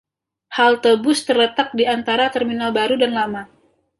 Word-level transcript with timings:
Halte 0.57 0.91
bus 1.05 1.19
terletak 1.29 1.69
di 1.79 1.85
antara 1.95 2.25
terminal 2.35 2.71
baru 2.79 2.95
dan 3.03 3.11
lama. 3.19 3.43